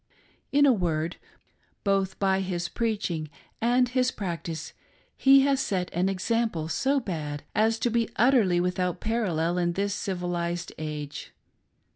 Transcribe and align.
In 0.51 0.65
a 0.65 0.73
word— 0.73 1.17
both 1.83 2.17
by 2.17 2.39
his 2.39 2.69
preaching 2.69 3.29
and 3.61 3.87
his" 3.87 4.09
practice 4.09 4.73
he 5.15 5.41
has 5.41 5.59
set 5.59 5.93
an 5.93 6.09
example 6.09 6.69
so 6.69 6.99
bad 6.99 7.43
as 7.53 7.77
to 7.77 7.91
be 7.91 8.09
utterly 8.15 8.59
without 8.59 8.99
parallel 8.99 9.59
in 9.59 9.73
this 9.73 9.93
civilised 9.93 10.73
age. 10.79 11.33